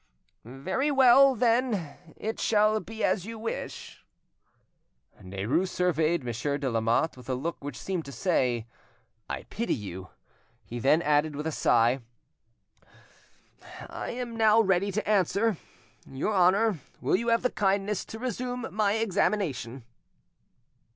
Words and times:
"Very 0.43 0.89
well, 0.89 1.35
then; 1.35 1.93
it 2.17 2.39
shall 2.39 2.79
be 2.79 3.03
as 3.03 3.23
you 3.27 3.37
wish." 3.37 4.03
Derues 5.21 5.67
surveyed 5.69 6.23
Monsieur 6.23 6.57
de 6.57 6.71
Lamotte 6.71 7.15
with 7.15 7.29
a 7.29 7.35
look 7.35 7.63
which 7.63 7.77
seemed 7.77 8.03
to 8.05 8.11
say, 8.11 8.65
"I 9.29 9.43
pity 9.51 9.75
you." 9.75 10.07
He 10.65 10.79
then 10.79 11.03
added, 11.03 11.35
with 11.35 11.45
a 11.45 11.51
sigh— 11.51 12.01
"I 13.87 14.09
am 14.09 14.35
now 14.35 14.59
ready 14.59 14.91
to 14.91 15.07
answer. 15.07 15.57
Your 16.09 16.33
Honour, 16.33 16.79
will 16.99 17.15
you 17.15 17.27
have 17.27 17.43
the 17.43 17.51
kindness 17.51 18.03
to 18.05 18.17
resume 18.17 18.65
my 18.71 18.93
examination?" 18.93 19.83